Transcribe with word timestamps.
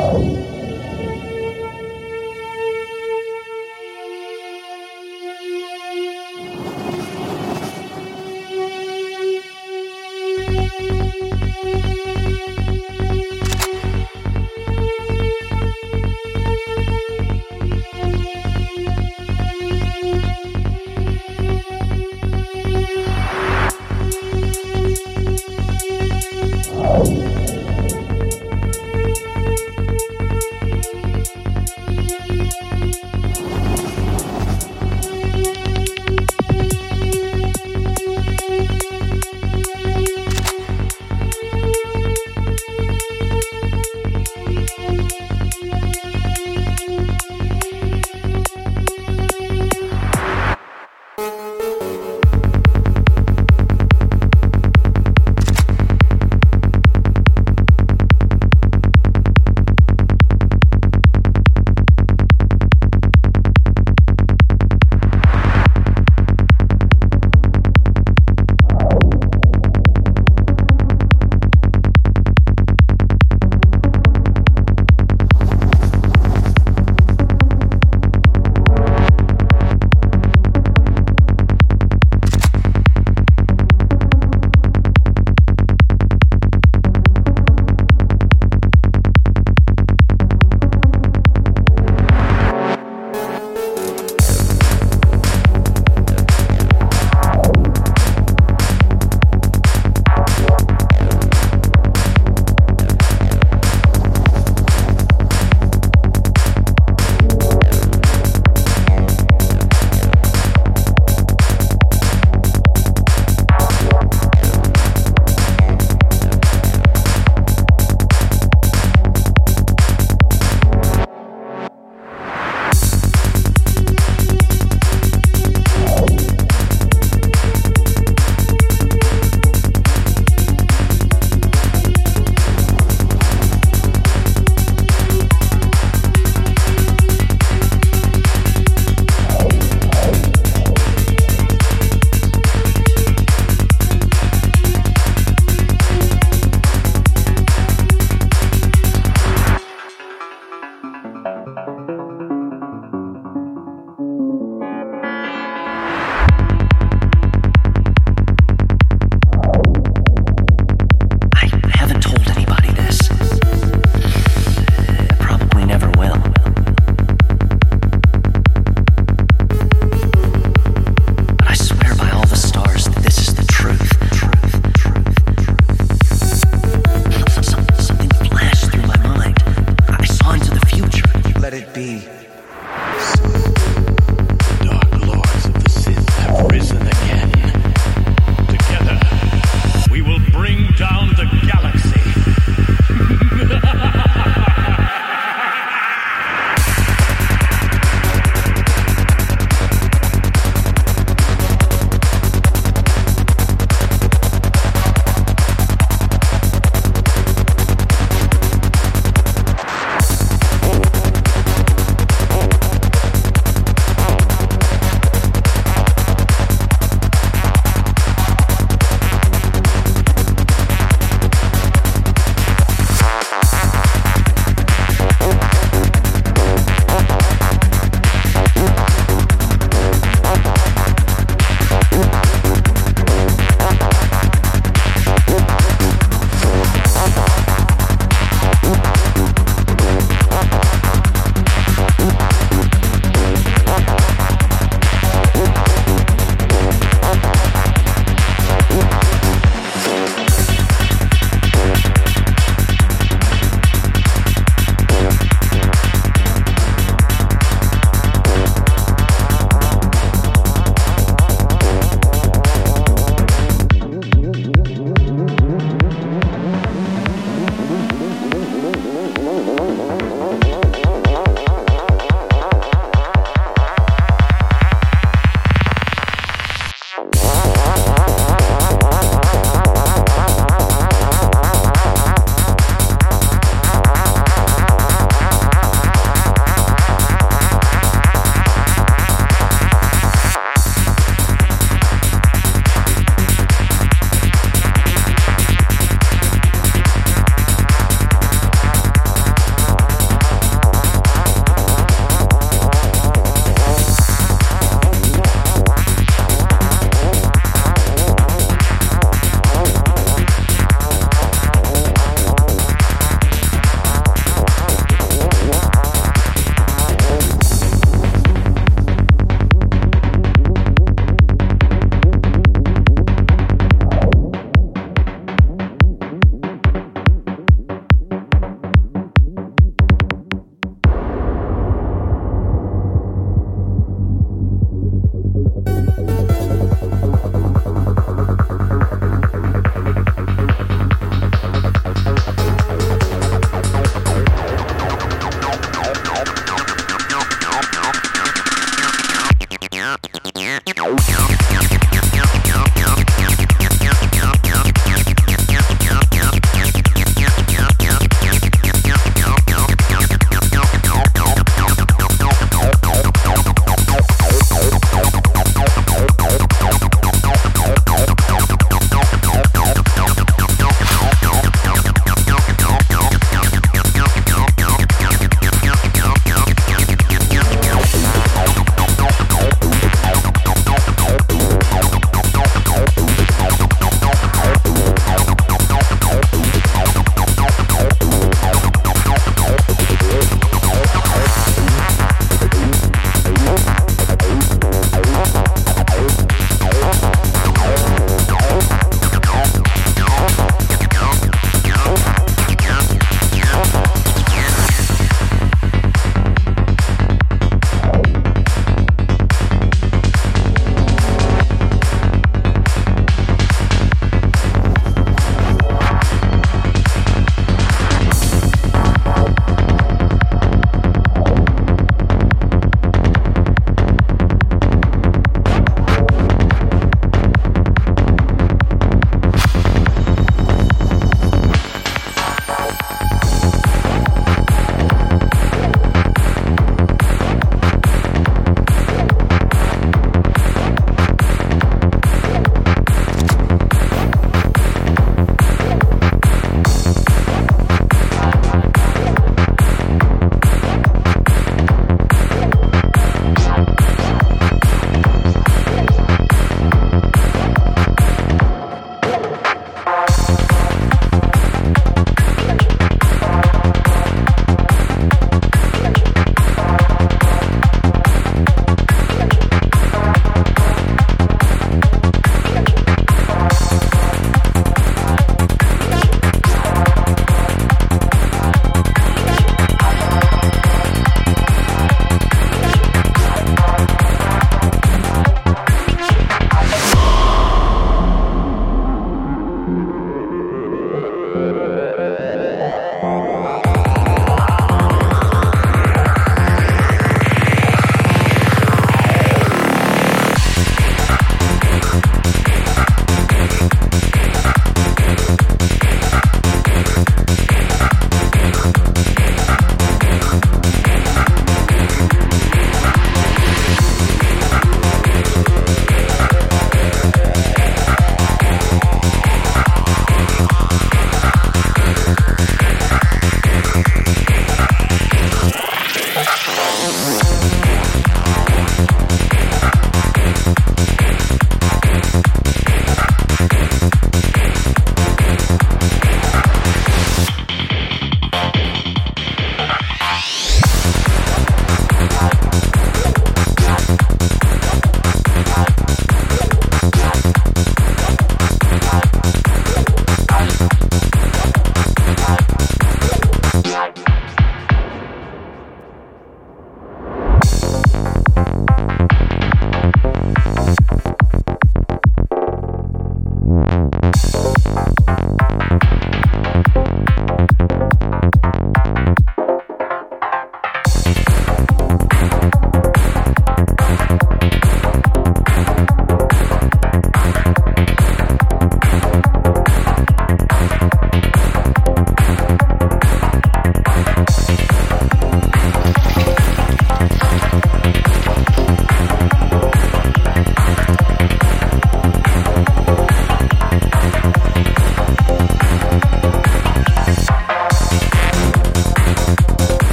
Oh. 0.00 0.47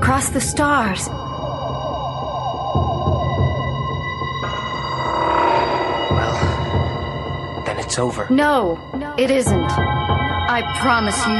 Across 0.00 0.30
the 0.30 0.40
stars. 0.40 1.08
Well, 6.16 7.62
then 7.66 7.78
it's 7.78 7.98
over. 7.98 8.26
No, 8.30 8.78
it 9.18 9.30
isn't. 9.30 9.70
I 9.70 10.62
promise 10.80 11.18
you. 11.26 11.36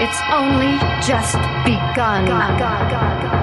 It's 0.00 0.20
only 0.32 0.78
just 1.06 1.36
begun. 1.66 3.37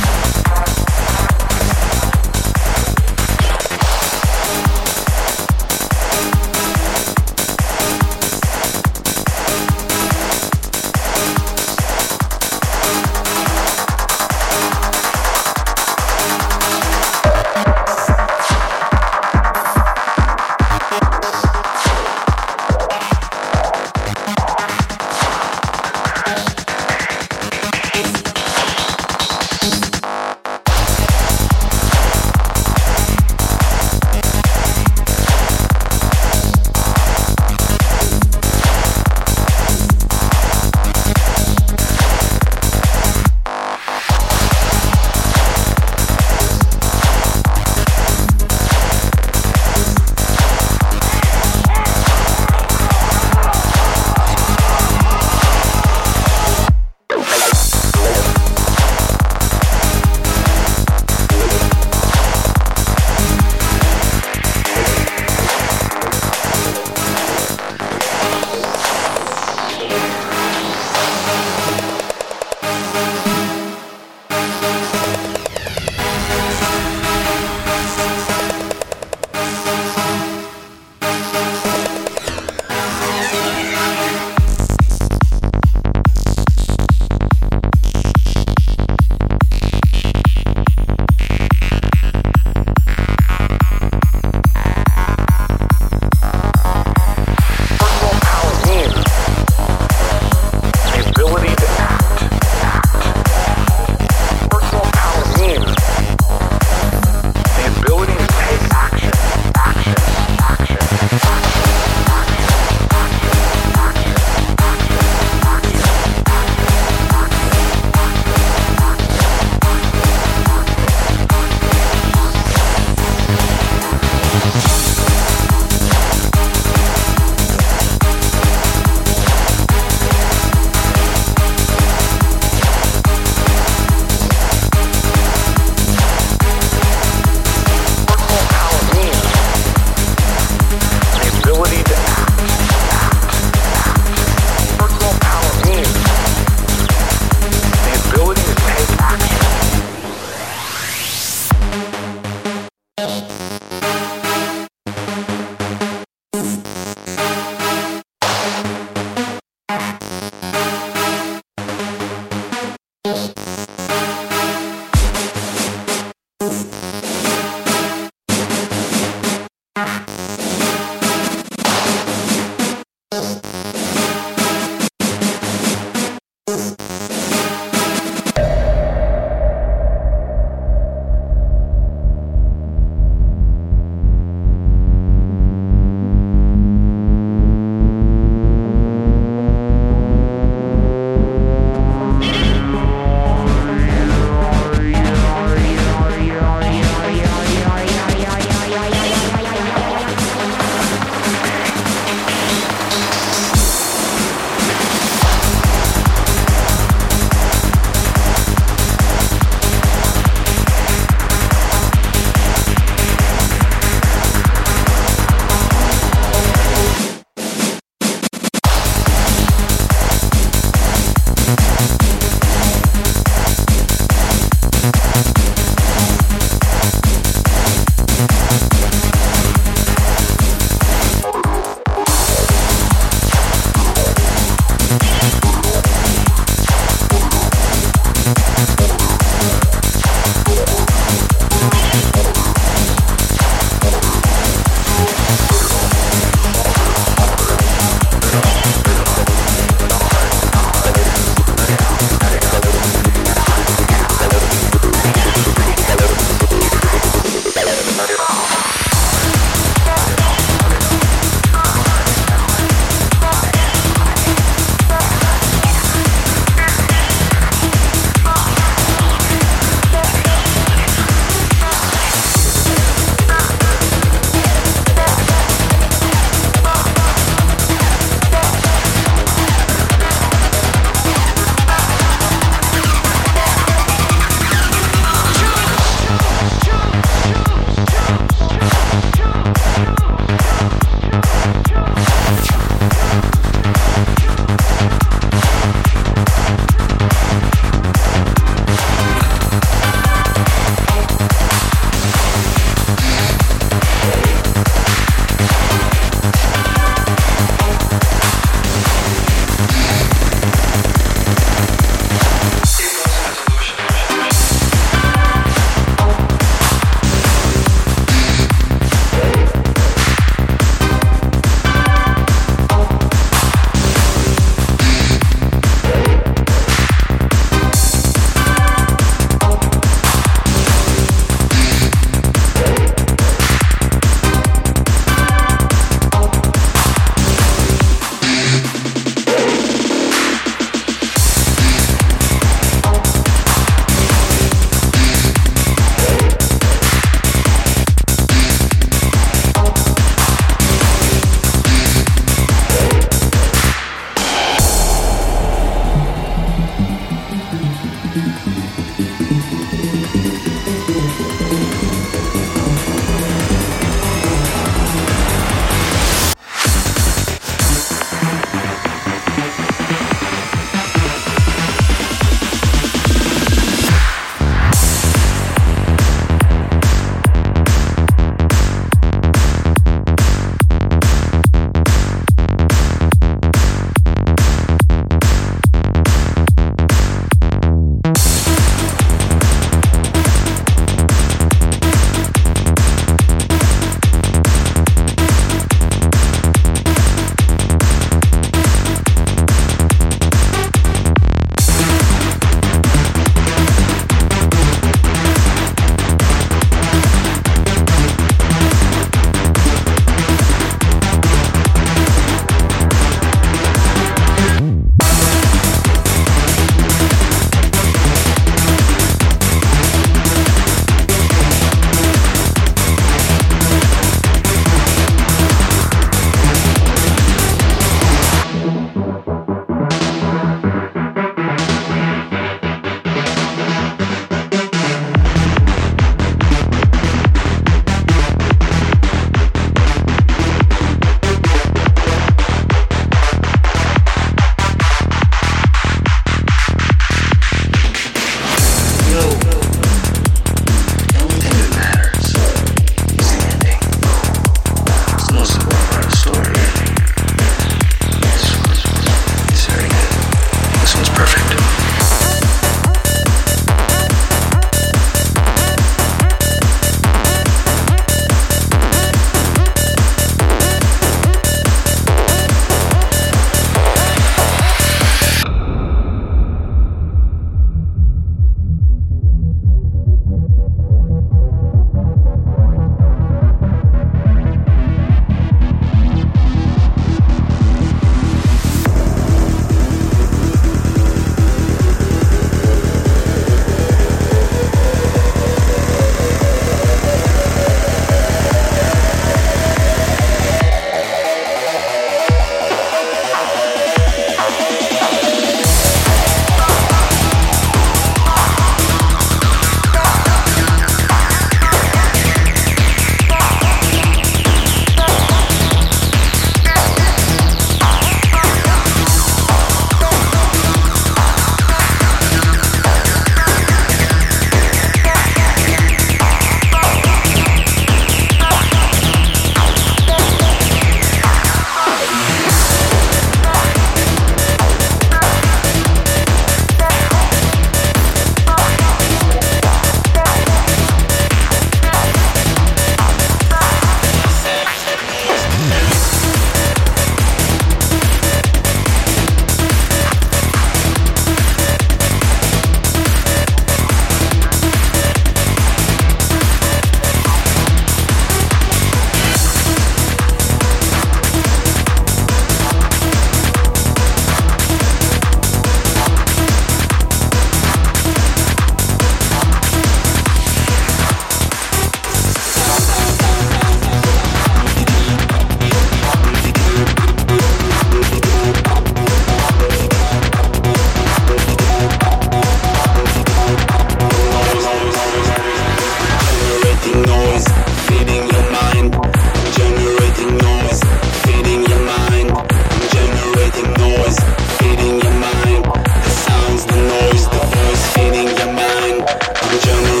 jungle. 599.59 600.00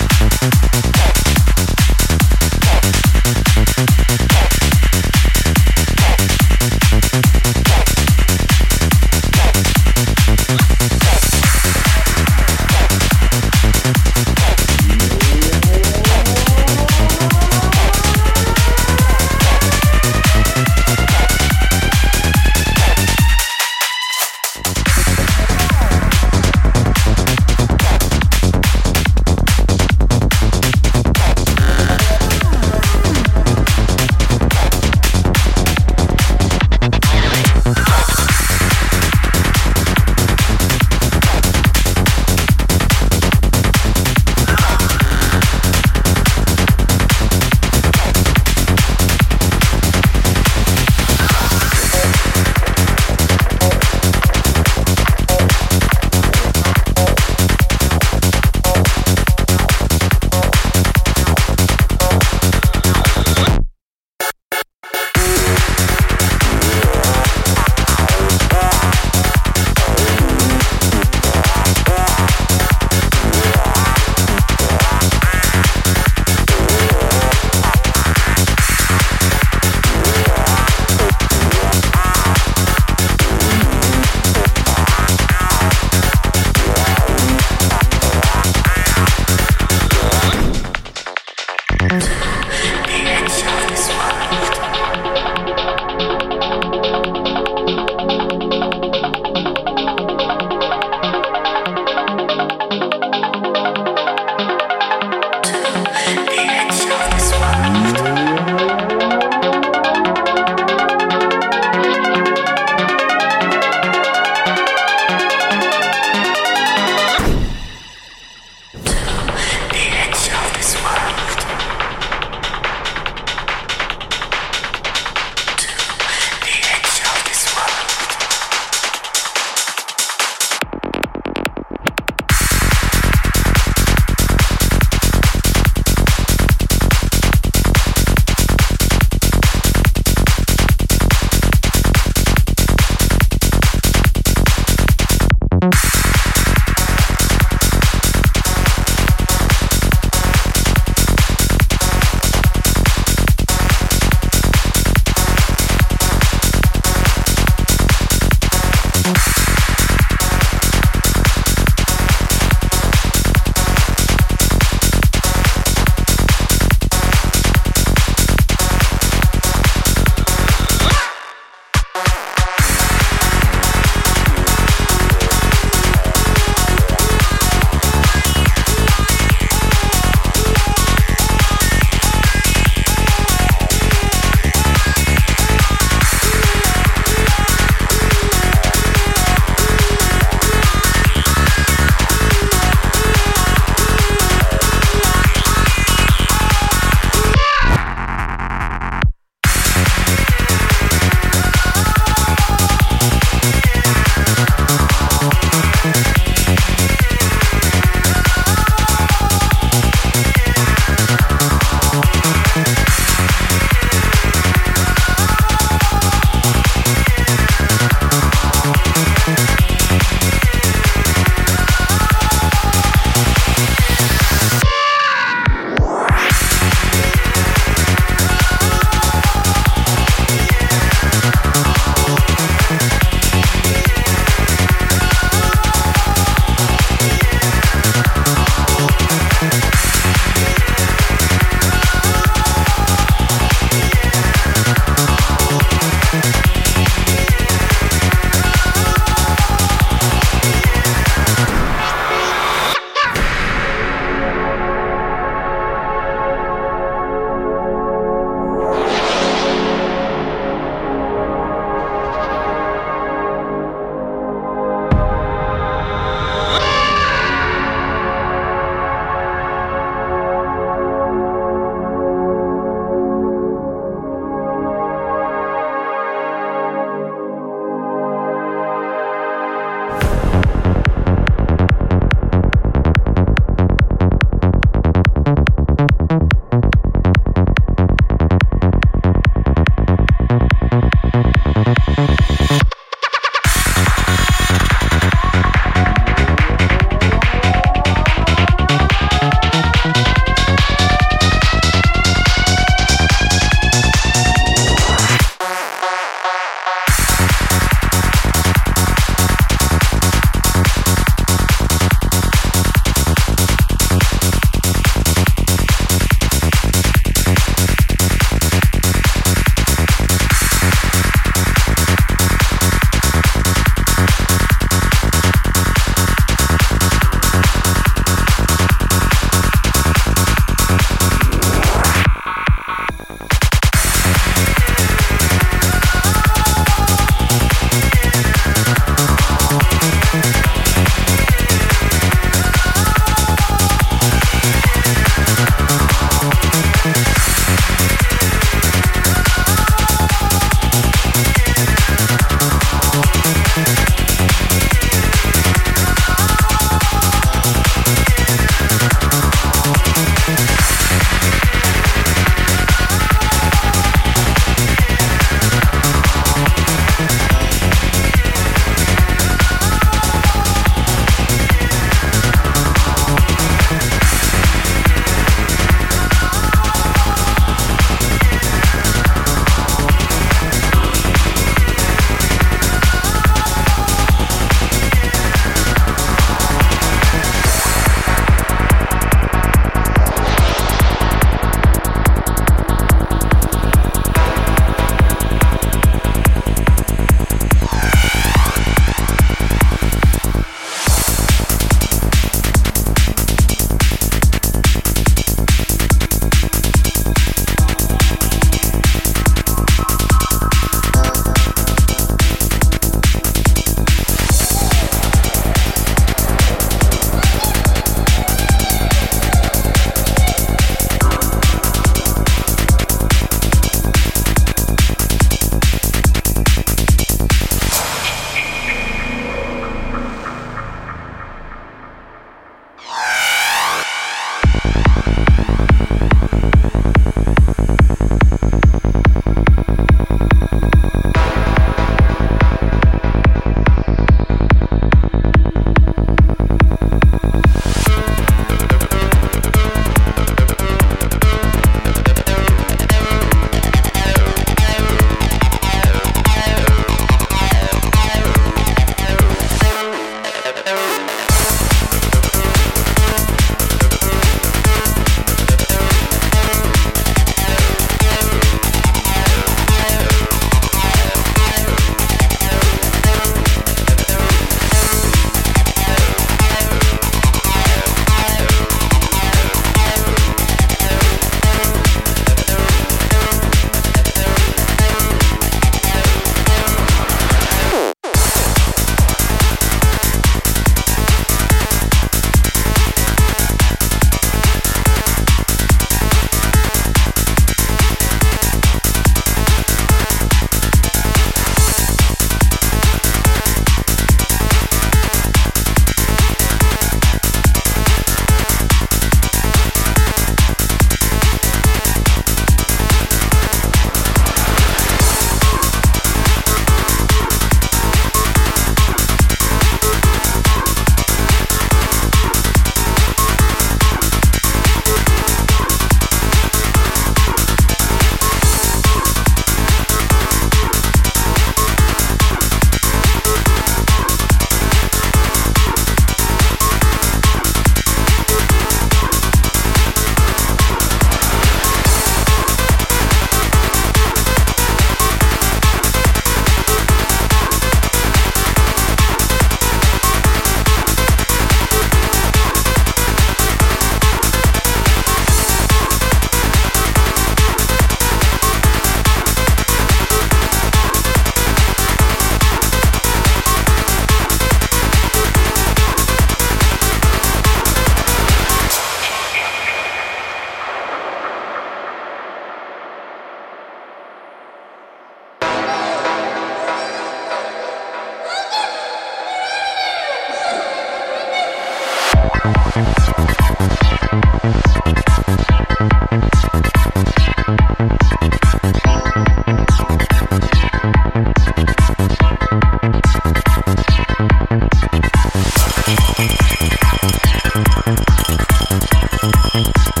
Thanks. 599.21 600.00